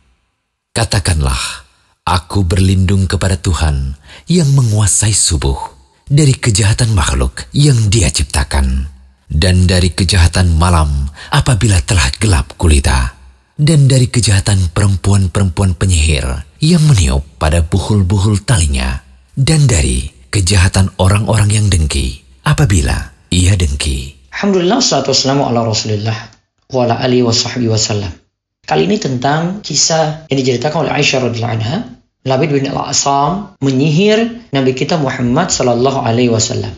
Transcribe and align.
Katakanlah, 0.70 1.66
aku 2.06 2.46
berlindung 2.46 3.10
kepada 3.10 3.34
Tuhan 3.34 3.98
yang 4.30 4.46
menguasai 4.54 5.10
subuh 5.10 5.58
dari 6.06 6.38
kejahatan 6.38 6.94
makhluk 6.94 7.50
yang 7.50 7.76
Dia 7.90 8.14
ciptakan 8.14 8.86
dan 9.26 9.66
dari 9.66 9.90
kejahatan 9.90 10.54
malam 10.54 11.10
apabila 11.34 11.82
telah 11.82 12.08
gelap 12.22 12.54
kulita 12.54 13.17
dan 13.59 13.91
dari 13.91 14.07
kejahatan 14.07 14.71
perempuan-perempuan 14.71 15.75
penyihir 15.75 16.23
yang 16.63 16.79
meniup 16.87 17.27
pada 17.35 17.59
buhul-buhul 17.59 18.47
talinya, 18.47 19.03
dan 19.35 19.67
dari 19.67 20.07
kejahatan 20.31 20.87
orang-orang 20.95 21.51
yang 21.51 21.67
dengki 21.67 22.23
apabila 22.47 23.11
ia 23.27 23.59
dengki. 23.59 24.15
Alhamdulillah, 24.31 24.79
salatu 24.79 25.11
wassalamu 25.11 25.43
ala 25.51 25.67
rasulillah 25.67 26.15
wa 26.71 26.87
ala 26.87 27.03
alihi 27.03 27.27
wa 27.27 27.35
sahbihi 27.35 27.67
wasallam. 27.67 28.15
Kali 28.63 28.87
ini 28.87 28.95
tentang 28.95 29.59
kisah 29.59 30.23
yang 30.31 30.37
diceritakan 30.39 30.87
oleh 30.87 30.95
Aisyah 30.95 31.27
radhiyallahu 31.27 31.55
anha. 31.59 31.77
Labid 32.23 32.55
bin 32.55 32.67
Al-Asam 32.67 33.59
menyihir 33.59 34.39
Nabi 34.55 34.71
kita 34.71 34.95
Muhammad 34.95 35.51
sallallahu 35.51 35.99
alaihi 36.03 36.31
wasallam. 36.31 36.71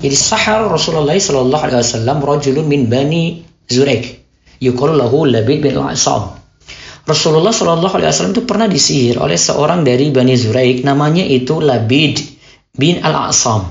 Jadi 0.00 0.16
sahar 0.16 0.68
Rasulullah 0.72 1.16
sallallahu 1.16 1.62
alaihi 1.68 1.84
wasallam 1.84 2.20
rajulun 2.20 2.64
min 2.68 2.88
Bani 2.88 3.44
Zuraik 3.68 4.23
yuqalu 4.64 4.96
Labid 5.28 5.60
bin 5.60 5.76
Al-Asam. 5.76 6.40
Rasulullah 7.04 7.52
Shallallahu 7.52 8.00
alaihi 8.00 8.08
wasallam 8.08 8.32
itu 8.32 8.44
pernah 8.48 8.64
disihir 8.64 9.20
oleh 9.20 9.36
seorang 9.36 9.84
dari 9.84 10.08
Bani 10.08 10.32
Zuraik 10.40 10.80
namanya 10.88 11.20
itu 11.20 11.60
Labid 11.60 12.16
bin 12.72 13.04
Al-Asam. 13.04 13.68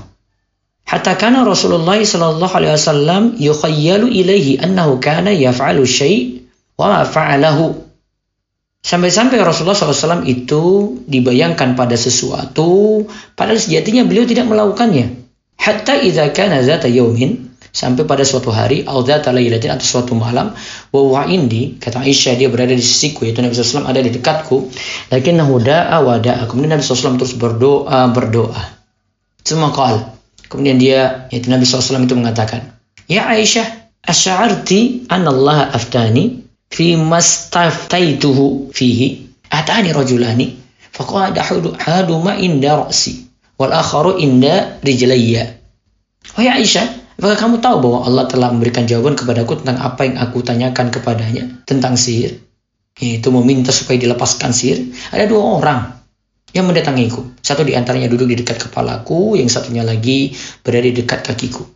Hatta 0.86 1.18
kana 1.18 1.42
Rasulullah 1.42 1.98
sallallahu 1.98 2.54
alaihi 2.54 2.78
wasallam 2.78 3.22
yukhayyalu 3.34 4.06
ilaihi 4.14 4.62
annahu 4.62 5.02
kana 5.02 5.34
yaf'alu 5.34 5.82
syai' 5.82 6.46
wa 6.78 6.94
ma 6.94 7.00
fa'alahu. 7.02 7.84
Sampai-sampai 8.84 9.40
Rasulullah 9.40 9.80
SAW 9.80 10.28
itu 10.28 10.92
dibayangkan 11.08 11.72
pada 11.72 11.96
sesuatu, 11.96 13.08
padahal 13.32 13.56
sejatinya 13.56 14.04
beliau 14.04 14.28
tidak 14.28 14.44
melakukannya. 14.44 15.24
Hatta 15.56 16.04
idza 16.04 16.28
kana 16.36 16.60
zata 16.60 16.84
yaumin 16.92 17.43
sampai 17.74 18.06
pada 18.06 18.22
suatu 18.22 18.54
hari 18.54 18.86
audata 18.86 19.34
lailatin 19.34 19.74
atau 19.74 19.82
suatu 19.82 20.14
malam 20.14 20.54
wa 20.94 21.22
indi 21.26 21.74
kata 21.82 22.06
Aisyah 22.06 22.38
dia 22.38 22.46
berada 22.46 22.70
di 22.70 22.80
sisiku 22.80 23.26
yaitu 23.26 23.42
Nabi 23.42 23.58
SAW 23.58 23.90
ada 23.90 23.98
di 23.98 24.14
dekatku. 24.14 24.70
Lakinnahu 25.10 25.58
da'a 25.58 25.98
wa 26.06 26.22
da'a 26.22 26.46
kemudian 26.46 26.78
Nabi 26.78 26.86
SAW 26.86 27.18
terus 27.18 27.34
berdoa 27.34 28.14
berdoa. 28.14 28.62
Semua 29.42 29.74
qal 29.74 30.06
kemudian 30.46 30.78
dia 30.78 31.26
yaitu 31.34 31.50
Nabi 31.50 31.66
SAW 31.66 32.06
itu 32.06 32.14
mengatakan 32.14 32.78
ya 33.10 33.26
Aisyah 33.26 33.66
asy'arti 34.06 35.10
anna 35.10 35.34
Allah 35.34 35.74
aftani 35.74 36.46
fi 36.70 36.94
mastaftaituhu 36.94 38.70
fihi? 38.70 39.26
Atani 39.50 39.90
rajulani? 39.94 40.46
Faqala 40.94 41.34
hadu 41.42 41.74
hadu 41.74 42.22
ma 42.22 42.38
inda 42.38 42.86
ra'si. 42.86 43.26
Wal 43.58 43.70
akharu 43.70 44.18
inda 44.18 44.78
rijlayya. 44.82 45.58
Wahai 46.34 46.62
Aisyah, 46.62 47.03
Apakah 47.14 47.38
kamu 47.38 47.56
tahu 47.62 47.76
bahwa 47.78 47.98
Allah 48.10 48.24
telah 48.26 48.50
memberikan 48.50 48.84
jawaban 48.90 49.14
kepadaku 49.14 49.62
tentang 49.62 49.78
apa 49.78 50.02
yang 50.02 50.18
aku 50.18 50.42
tanyakan 50.42 50.90
kepadanya 50.90 51.62
tentang 51.62 51.94
sihir? 51.94 52.42
Yaitu 52.98 53.30
meminta 53.30 53.70
supaya 53.70 53.98
dilepaskan 54.02 54.50
sihir. 54.50 54.90
Ada 55.14 55.30
dua 55.30 55.62
orang 55.62 55.80
yang 56.54 56.70
mendatangiku. 56.70 57.34
Satu 57.42 57.66
di 57.66 57.74
antaranya 57.74 58.06
duduk 58.06 58.30
di 58.30 58.38
dekat 58.38 58.66
kepalaku, 58.66 59.34
yang 59.38 59.50
satunya 59.50 59.82
lagi 59.82 60.34
berada 60.62 60.86
di 60.86 60.94
dekat 60.94 61.26
kakiku. 61.26 61.66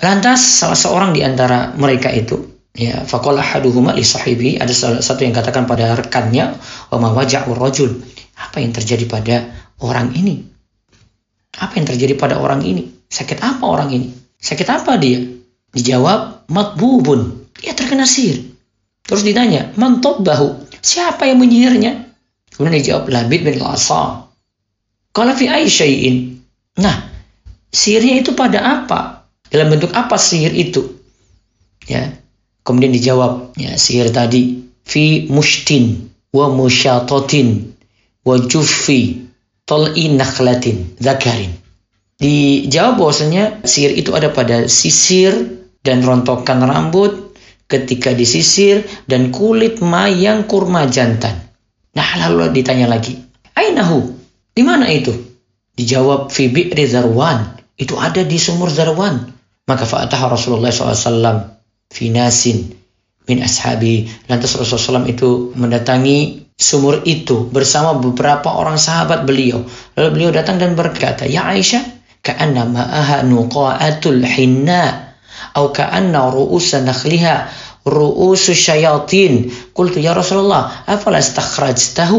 Lantas 0.00 0.40
salah 0.40 0.78
seorang 0.78 1.12
di 1.12 1.20
antara 1.20 1.76
mereka 1.76 2.08
itu, 2.08 2.40
ya, 2.72 3.04
fakolah 3.04 3.44
haduhuma 3.44 3.92
li 3.92 4.04
sahibi, 4.04 4.56
ada 4.56 4.72
salah 4.72 5.04
satu 5.04 5.28
yang 5.28 5.36
katakan 5.36 5.68
pada 5.68 5.96
rekannya, 5.96 6.56
wa 6.88 6.96
ma 6.96 7.12
waja'ur 7.12 7.56
rajul. 7.60 8.00
Apa 8.38 8.64
yang 8.64 8.72
terjadi 8.72 9.04
pada 9.04 9.36
orang 9.84 10.16
ini? 10.16 10.40
Apa 11.58 11.76
yang 11.76 11.86
terjadi 11.90 12.14
pada 12.16 12.38
orang 12.40 12.64
ini? 12.64 12.88
Sakit 13.10 13.42
apa 13.44 13.64
orang 13.66 13.90
ini? 13.92 14.08
Sakit 14.38 14.68
apa 14.70 14.94
dia? 14.96 15.18
Dijawab, 15.74 16.48
makbubun. 16.48 17.50
Dia 17.58 17.74
terkena 17.74 18.06
sihir. 18.06 18.54
Terus 19.02 19.26
ditanya, 19.26 19.74
mantop 19.74 20.22
bahu. 20.22 20.70
Siapa 20.78 21.26
yang 21.26 21.42
menyihirnya? 21.42 22.06
Kemudian 22.54 22.78
dijawab, 22.78 23.10
Labid 23.10 23.42
bin 23.42 23.58
Lasa. 23.58 24.30
Kalau 25.10 25.32
fi 25.34 25.50
aisyai'in. 25.50 26.38
Nah, 26.78 26.96
sihirnya 27.74 28.22
itu 28.22 28.32
pada 28.38 28.62
apa? 28.62 29.26
Dalam 29.50 29.74
bentuk 29.74 29.90
apa 29.90 30.14
sihir 30.14 30.54
itu? 30.54 30.86
Ya. 31.90 32.14
Kemudian 32.62 32.94
dijawab, 32.94 33.58
ya, 33.58 33.74
sihir 33.74 34.14
tadi 34.14 34.62
fi 34.88 35.26
mushtin 35.28 36.08
wa 36.32 36.52
musyatotin 36.52 37.72
wa 38.24 38.36
juffi 38.44 39.28
tol'i 39.64 40.12
nakhlatin 40.12 40.96
zakarin 41.00 41.52
Dijawab 42.18 42.98
bahwasanya 42.98 43.62
sihir 43.62 43.94
itu 43.94 44.10
ada 44.10 44.34
pada 44.34 44.66
sisir 44.66 45.30
dan 45.86 46.02
rontokan 46.02 46.58
rambut 46.66 47.38
ketika 47.70 48.10
disisir 48.10 48.82
dan 49.06 49.30
kulit 49.30 49.78
mayang 49.78 50.50
kurma 50.50 50.90
jantan. 50.90 51.38
Nah 51.94 52.10
lalu 52.26 52.50
ditanya 52.58 52.90
lagi, 52.90 53.14
Ainahu? 53.54 54.18
Di 54.50 54.66
mana 54.66 54.90
itu? 54.90 55.14
Dijawab 55.78 56.34
fi 56.34 56.50
bi'ri 56.50 56.90
zarwan. 56.90 57.54
Itu 57.78 57.94
ada 57.94 58.26
di 58.26 58.34
sumur 58.34 58.66
zarwan. 58.66 59.30
Maka 59.70 59.86
fa'atah 59.86 60.18
Rasulullah 60.26 60.74
SAW 60.74 61.54
fi 61.94 62.10
nasin 62.10 62.66
min 63.30 63.38
ashabi. 63.46 64.10
Lantas 64.26 64.58
Rasulullah 64.58 65.06
SAW 65.06 65.06
itu 65.06 65.54
mendatangi 65.54 66.50
sumur 66.58 67.06
itu 67.06 67.46
bersama 67.54 67.94
beberapa 67.94 68.50
orang 68.50 68.74
sahabat 68.74 69.22
beliau. 69.22 69.62
Lalu 69.94 70.08
beliau 70.10 70.30
datang 70.34 70.58
dan 70.58 70.74
berkata, 70.74 71.22
Ya 71.30 71.46
Aisyah, 71.46 71.97
كأن 72.23 72.55
ماءها 72.73 73.27
نقاءة 73.27 74.03
الحناء 74.05 74.91
أو 75.57 75.71
كأن 75.71 76.15
رؤوس 76.15 76.75
نخلها 76.75 77.35
رؤوس 77.87 78.49
الشياطين 78.49 79.33
قلت 79.75 79.95
يا 79.99 80.13
رسول 80.15 80.39
الله 80.47 80.61
أفلا 80.87 81.19
استخرجته 81.19 82.11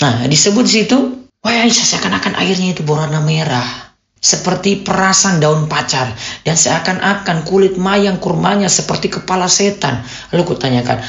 Nah, 0.00 0.24
disebut 0.24 0.64
situ, 0.64 0.96
wah 1.44 1.52
Aisyah 1.60 1.84
seakan-akan 1.84 2.32
airnya 2.40 2.72
itu 2.72 2.80
berwarna 2.80 3.20
merah. 3.20 3.92
Seperti 4.16 4.80
perasan 4.80 5.44
daun 5.44 5.68
pacar. 5.68 6.08
Dan 6.40 6.56
seakan-akan 6.56 7.44
kulit 7.44 7.76
mayang 7.76 8.16
kurmanya 8.16 8.72
seperti 8.72 9.12
kepala 9.12 9.44
setan. 9.44 10.00
Lalu 10.32 10.56
kutanyakan, 10.56 11.04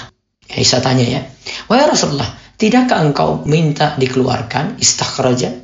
Aisyah 0.51 0.83
tanya 0.83 1.07
ya, 1.07 1.23
Wahai 1.71 1.87
Rasulullah, 1.87 2.27
tidakkah 2.59 2.99
engkau 2.99 3.47
minta 3.47 3.95
dikeluarkan 3.95 4.75
istakhraja? 4.83 5.55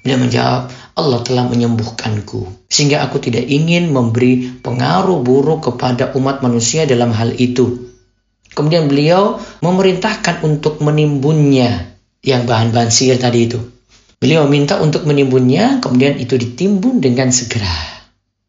Dia 0.00 0.16
menjawab, 0.16 0.83
Allah 0.95 1.19
telah 1.27 1.45
menyembuhkanku. 1.51 2.67
Sehingga 2.71 3.03
aku 3.03 3.19
tidak 3.19 3.43
ingin 3.45 3.91
memberi 3.91 4.47
pengaruh 4.63 5.19
buruk 5.19 5.67
kepada 5.71 6.15
umat 6.15 6.39
manusia 6.39 6.87
dalam 6.87 7.11
hal 7.11 7.35
itu. 7.35 7.91
Kemudian 8.55 8.87
beliau 8.87 9.35
memerintahkan 9.59 10.39
untuk 10.47 10.79
menimbunnya 10.79 11.91
yang 12.23 12.47
bahan-bahan 12.47 12.87
sihir 12.87 13.19
tadi 13.19 13.51
itu. 13.51 13.59
Beliau 14.23 14.47
minta 14.47 14.79
untuk 14.79 15.03
menimbunnya, 15.03 15.83
kemudian 15.83 16.15
itu 16.15 16.39
ditimbun 16.39 17.03
dengan 17.03 17.35
segera. 17.35 17.75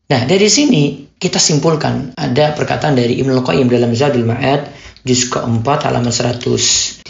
Nah, 0.06 0.22
dari 0.22 0.46
sini 0.46 1.10
kita 1.18 1.42
simpulkan 1.42 2.14
ada 2.14 2.54
perkataan 2.54 2.94
dari 2.94 3.18
Ibnu 3.18 3.42
Qayyim 3.42 3.66
dalam 3.66 3.90
Zadul 3.90 4.22
Ma'ad 4.22 4.70
juz 5.02 5.26
keempat 5.26 5.90
halaman 5.90 6.14
113 6.14 7.02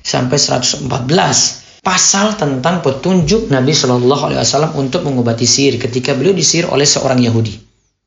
sampai 0.00 0.38
114 0.40 1.61
pasal 1.82 2.38
tentang 2.38 2.78
petunjuk 2.80 3.50
Nabi 3.50 3.74
Shallallahu 3.74 4.30
Alaihi 4.30 4.40
Wasallam 4.40 4.72
untuk 4.78 5.02
mengobati 5.02 5.44
sihir 5.44 5.82
ketika 5.82 6.14
beliau 6.14 6.32
disihir 6.32 6.70
oleh 6.70 6.86
seorang 6.86 7.18
Yahudi. 7.18 7.58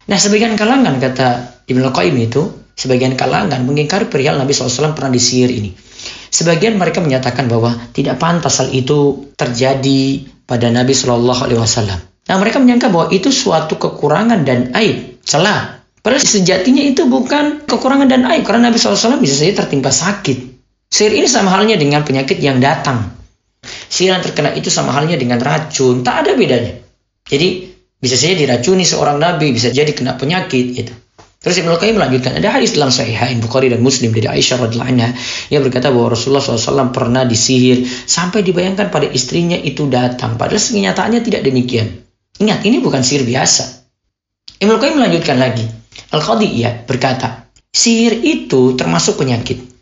Nah, 0.07 0.15
sebagian 0.15 0.55
kalangan 0.55 0.95
kata 0.97 1.27
Ibnu 1.67 1.91
Qayyim 1.91 2.15
itu, 2.23 2.47
sebagian 2.79 3.19
kalangan 3.19 3.67
mengingkari 3.67 4.07
perihal 4.07 4.39
Nabi 4.39 4.55
SAW 4.55 4.95
pernah 4.95 5.11
disihir 5.11 5.51
ini. 5.51 5.75
Sebagian 6.31 6.79
mereka 6.79 7.03
menyatakan 7.03 7.51
bahwa 7.51 7.75
tidak 7.91 8.15
pantas 8.15 8.63
hal 8.63 8.71
itu 8.71 9.31
terjadi 9.35 10.23
pada 10.47 10.71
Nabi 10.71 10.95
Shallallahu 10.95 11.41
Alaihi 11.43 11.59
Wasallam. 11.59 11.99
Nah 12.25 12.35
mereka 12.41 12.57
menyangka 12.57 12.89
bahwa 12.89 13.11
itu 13.11 13.29
suatu 13.29 13.75
kekurangan 13.77 14.47
dan 14.47 14.71
aib, 14.73 15.21
celah. 15.21 15.83
Padahal 15.99 16.21
sejatinya 16.21 16.85
itu 16.85 17.09
bukan 17.09 17.65
kekurangan 17.65 18.05
dan 18.05 18.29
aib 18.29 18.45
karena 18.45 18.69
Nabi 18.69 18.77
SAW 18.77 19.17
bisa 19.17 19.41
saja 19.41 19.65
tertimpa 19.65 19.89
sakit. 19.89 20.53
Sihir 20.85 21.17
ini 21.17 21.25
sama 21.25 21.49
halnya 21.49 21.81
dengan 21.81 22.05
penyakit 22.05 22.37
yang 22.37 22.61
datang. 22.61 23.09
Sihir 23.95 24.11
yang 24.11 24.19
terkena 24.19 24.51
itu 24.51 24.67
sama 24.67 24.91
halnya 24.91 25.15
dengan 25.15 25.39
racun, 25.39 26.03
tak 26.03 26.27
ada 26.27 26.35
bedanya. 26.35 26.83
Jadi 27.23 27.71
bisa 27.95 28.19
saja 28.19 28.35
diracuni 28.35 28.83
seorang 28.83 29.23
nabi, 29.23 29.55
bisa 29.55 29.71
jadi 29.71 29.87
kena 29.95 30.19
penyakit 30.19 30.75
gitu. 30.75 30.91
Terus 31.39 31.61
Ibnu 31.63 31.79
Qayyim 31.79 31.95
melanjutkan, 31.95 32.35
ada 32.35 32.57
hadis 32.57 32.75
dalam 32.75 32.91
Sahihain 32.91 33.39
Bukhari 33.39 33.71
dan 33.71 33.79
Muslim 33.79 34.11
dari 34.11 34.27
Aisyah 34.27 34.65
radhiallahu 34.67 34.91
anha 34.91 35.15
yang 35.47 35.61
berkata 35.63 35.93
bahwa 35.93 36.11
Rasulullah 36.11 36.41
SAW 36.41 36.91
pernah 36.91 37.23
disihir 37.23 37.85
sampai 37.85 38.41
dibayangkan 38.43 38.91
pada 38.91 39.07
istrinya 39.07 39.55
itu 39.55 39.87
datang. 39.87 40.35
Padahal 40.35 40.59
kenyataannya 40.59 41.21
tidak 41.21 41.45
demikian. 41.45 42.01
Ingat, 42.41 42.67
ini 42.67 42.81
bukan 42.81 42.99
sihir 42.99 43.23
biasa. 43.23 43.63
Ibnu 44.59 44.75
Qayyim 44.75 44.97
melanjutkan 44.99 45.37
lagi. 45.39 45.63
Al-Qadiyah 46.11 46.83
berkata, 46.83 47.47
sihir 47.71 48.25
itu 48.25 48.73
termasuk 48.75 49.21
penyakit. 49.21 49.74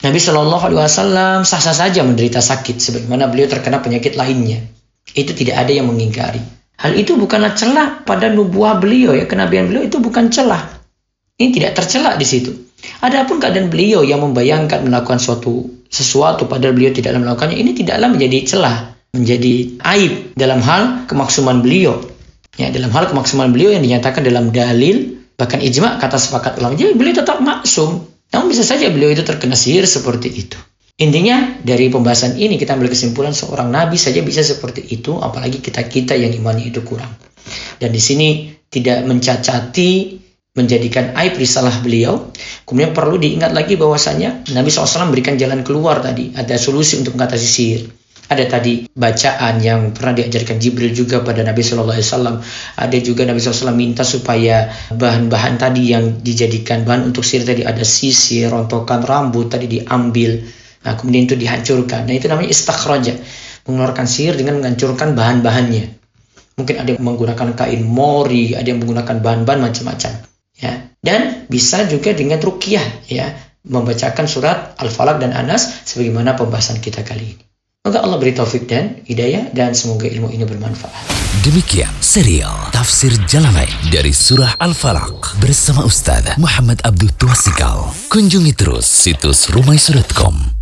Nabi 0.00 0.16
Shallallahu 0.16 0.64
Alaihi 0.64 0.80
Wasallam 0.80 1.38
sah-sah 1.44 1.76
saja 1.76 2.00
menderita 2.00 2.40
sakit, 2.40 2.80
sebagaimana 2.80 3.28
beliau 3.28 3.52
terkena 3.52 3.84
penyakit 3.84 4.16
lainnya. 4.16 4.64
Itu 5.12 5.36
tidak 5.36 5.60
ada 5.60 5.72
yang 5.76 5.92
mengingkari. 5.92 6.40
Hal 6.80 6.96
itu 6.96 7.20
bukanlah 7.20 7.52
celah 7.52 8.08
pada 8.08 8.32
nubuah 8.32 8.80
beliau 8.80 9.12
ya, 9.12 9.28
kenabian 9.28 9.68
beliau 9.68 9.84
itu 9.84 10.00
bukan 10.00 10.32
celah. 10.32 10.80
Ini 11.36 11.52
tidak 11.52 11.76
tercela 11.76 12.16
di 12.16 12.24
situ. 12.24 12.52
Adapun 13.04 13.36
keadaan 13.36 13.68
beliau 13.68 14.00
yang 14.00 14.24
membayangkan 14.24 14.88
melakukan 14.88 15.20
suatu 15.20 15.68
sesuatu 15.92 16.48
padahal 16.48 16.72
beliau 16.72 16.96
tidak 16.96 17.20
melakukannya, 17.20 17.60
ini 17.60 17.76
tidaklah 17.76 18.08
menjadi 18.08 18.38
celah, 18.48 18.76
menjadi 19.12 19.54
aib 19.84 20.32
dalam 20.32 20.64
hal 20.64 21.04
kemaksuman 21.12 21.60
beliau. 21.60 22.00
Ya, 22.56 22.72
dalam 22.72 22.88
hal 22.88 23.12
kemaksuman 23.12 23.52
beliau 23.52 23.76
yang 23.76 23.84
dinyatakan 23.84 24.24
dalam 24.24 24.48
dalil 24.48 25.20
bahkan 25.36 25.60
ijma 25.60 26.00
kata 26.00 26.20
sepakat 26.20 26.60
ulama, 26.60 26.76
jadi 26.76 26.92
beliau 26.96 27.20
tetap 27.20 27.40
maksum. 27.44 28.09
Namun 28.30 28.46
bisa 28.50 28.62
saja 28.62 28.86
beliau 28.90 29.10
itu 29.10 29.26
terkena 29.26 29.58
sihir 29.58 29.86
seperti 29.86 30.30
itu. 30.30 30.58
Intinya 31.00 31.56
dari 31.64 31.88
pembahasan 31.88 32.36
ini 32.36 32.60
kita 32.60 32.76
ambil 32.76 32.92
kesimpulan 32.92 33.32
seorang 33.32 33.72
nabi 33.72 33.96
saja 33.96 34.20
bisa 34.20 34.44
seperti 34.44 34.84
itu, 34.84 35.16
apalagi 35.16 35.64
kita-kita 35.64 36.12
yang 36.12 36.30
imannya 36.36 36.68
itu 36.68 36.84
kurang. 36.84 37.10
Dan 37.80 37.90
di 37.90 38.02
sini 38.02 38.52
tidak 38.68 39.08
mencacati 39.08 40.20
menjadikan 40.54 41.16
aib 41.16 41.38
risalah 41.38 41.72
beliau. 41.80 42.30
Kemudian 42.68 42.92
perlu 42.92 43.16
diingat 43.16 43.54
lagi 43.56 43.78
bahwasanya 43.78 44.50
Nabi 44.52 44.68
SAW 44.68 45.08
memberikan 45.08 45.38
jalan 45.40 45.64
keluar 45.64 46.04
tadi, 46.04 46.34
ada 46.36 46.54
solusi 46.60 46.98
untuk 47.00 47.16
mengatasi 47.16 47.48
sihir. 47.48 47.82
Ada 48.30 48.46
tadi 48.46 48.86
bacaan 48.94 49.58
yang 49.58 49.90
pernah 49.90 50.14
diajarkan 50.14 50.62
Jibril 50.62 50.94
juga 50.94 51.18
pada 51.26 51.42
Nabi 51.42 51.66
Shallallahu 51.66 51.98
Alaihi 51.98 52.06
Wasallam. 52.06 52.36
Ada 52.78 52.96
juga 53.02 53.26
Nabi 53.26 53.42
SAW 53.42 53.74
minta 53.74 54.06
supaya 54.06 54.70
bahan-bahan 54.94 55.58
tadi 55.58 55.90
yang 55.90 56.22
dijadikan 56.22 56.86
bahan 56.86 57.10
untuk 57.10 57.26
sihir 57.26 57.42
tadi 57.42 57.66
ada 57.66 57.82
sisir, 57.82 58.54
rontokan 58.54 59.02
rambut 59.02 59.50
tadi 59.50 59.66
diambil 59.66 60.46
Nah, 60.80 60.96
kemudian 60.96 61.28
itu 61.28 61.36
dihancurkan. 61.36 62.08
Nah, 62.08 62.14
itu 62.16 62.26
namanya 62.28 62.48
istakhraja. 62.48 63.14
Mengeluarkan 63.68 64.06
sihir 64.08 64.40
dengan 64.40 64.64
menghancurkan 64.64 65.12
bahan-bahannya. 65.12 65.84
Mungkin 66.56 66.76
ada 66.76 66.88
yang 66.96 67.04
menggunakan 67.04 67.48
kain 67.56 67.84
mori, 67.84 68.56
ada 68.56 68.64
yang 68.64 68.80
menggunakan 68.80 69.20
bahan-bahan 69.20 69.60
macam-macam. 69.60 70.12
Ya. 70.56 70.72
Dan 71.00 71.48
bisa 71.48 71.84
juga 71.88 72.12
dengan 72.16 72.40
rukyah, 72.40 73.08
ya, 73.08 73.32
membacakan 73.64 74.24
surat 74.28 74.76
Al-Falaq 74.80 75.20
dan 75.20 75.32
Anas 75.36 75.84
sebagaimana 75.88 76.36
pembahasan 76.36 76.80
kita 76.80 77.04
kali 77.04 77.36
ini. 77.36 77.49
Semoga 77.80 78.04
Allah 78.04 78.20
beri 78.20 78.36
taufik 78.36 78.68
dan 78.68 79.00
hidayah 79.08 79.56
dan 79.56 79.72
semoga 79.72 80.04
ilmu 80.04 80.28
ini 80.28 80.44
bermanfaat. 80.44 81.00
Demikian 81.40 81.88
serial 82.04 82.68
Tafsir 82.76 83.08
Jalalain 83.24 83.72
dari 83.88 84.12
Surah 84.12 84.52
Al-Falaq 84.60 85.40
bersama 85.40 85.88
Ustaz 85.88 86.36
Muhammad 86.36 86.84
Abdul 86.84 87.08
Tuasikal. 87.16 87.88
Kunjungi 88.12 88.52
terus 88.52 88.84
situs 88.84 89.48
rumaisurutcom 89.48 90.59